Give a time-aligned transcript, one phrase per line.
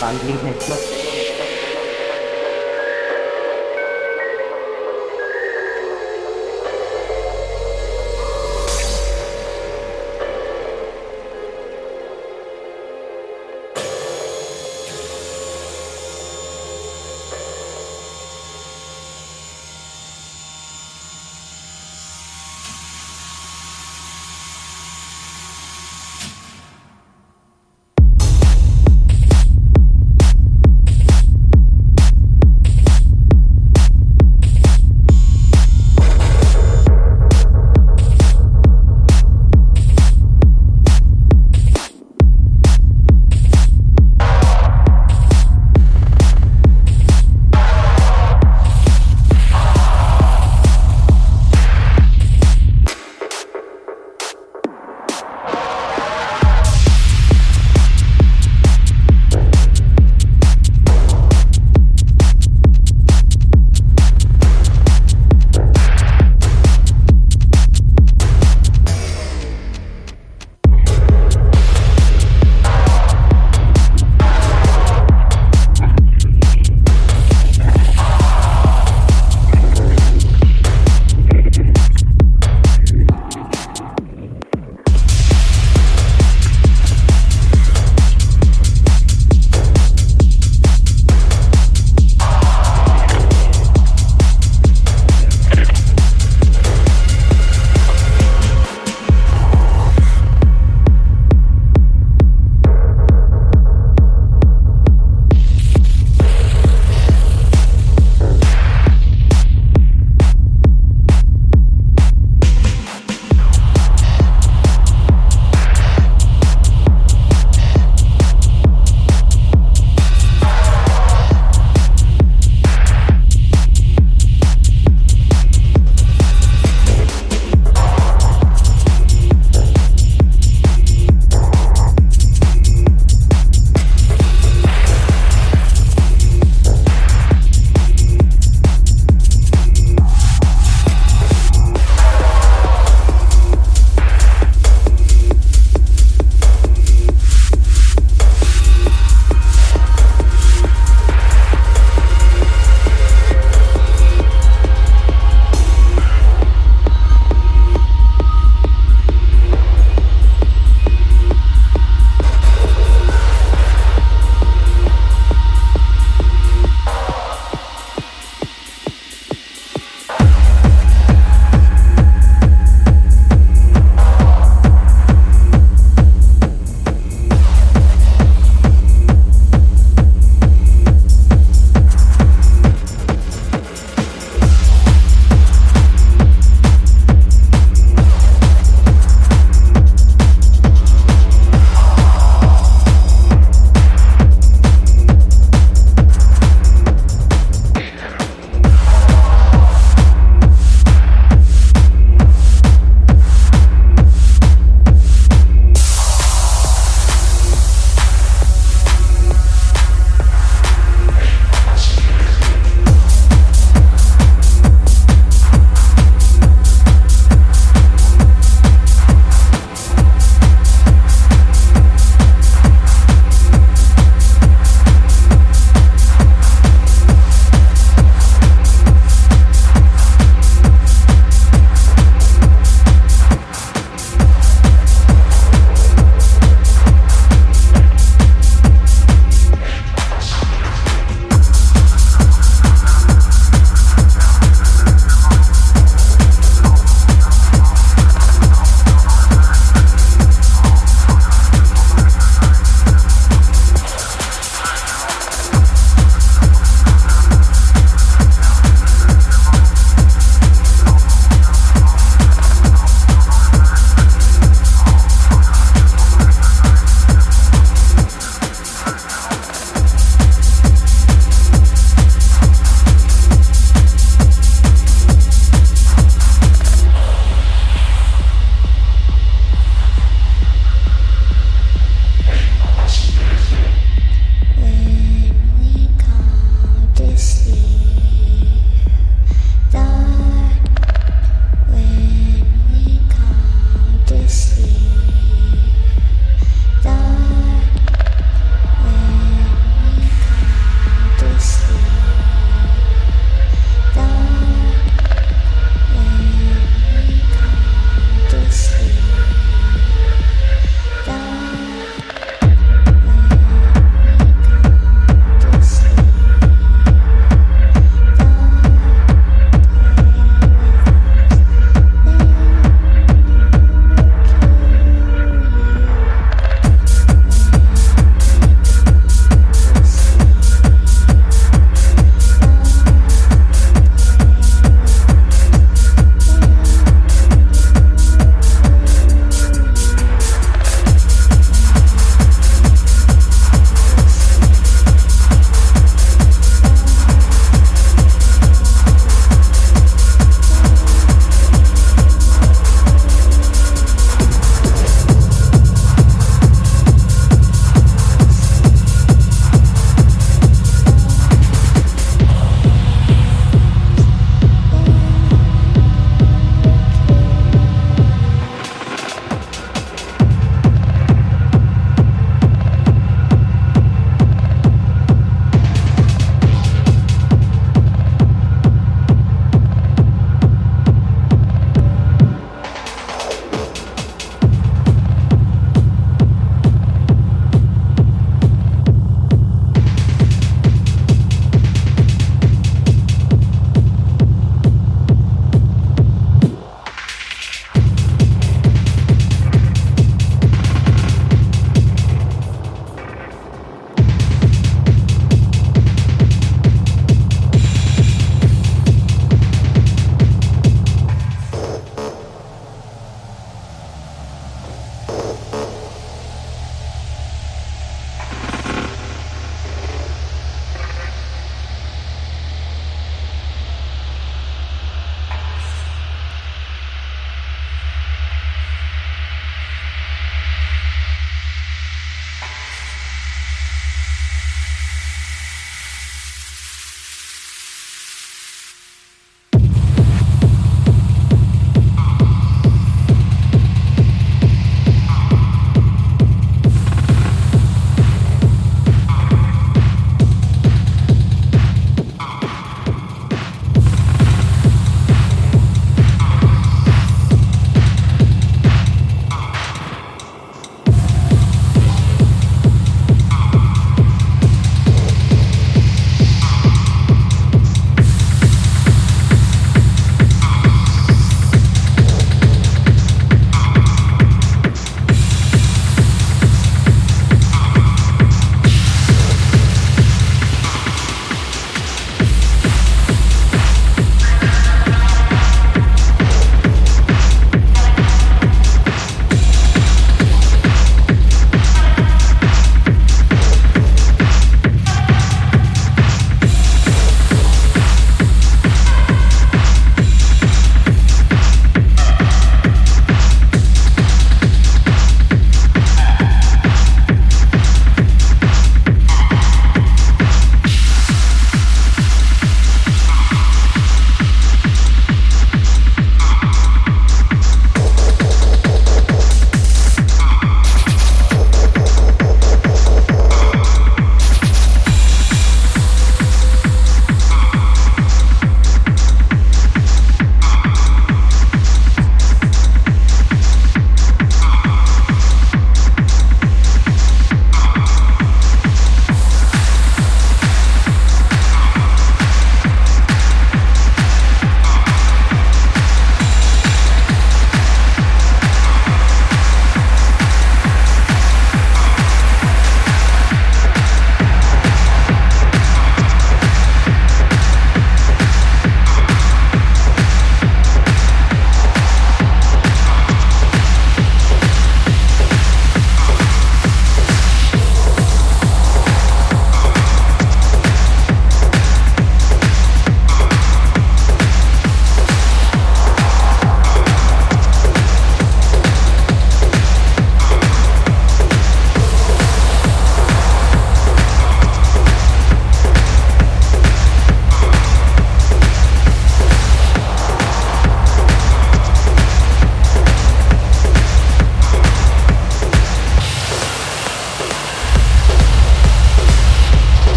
[0.00, 0.97] 难听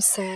[0.00, 0.27] un.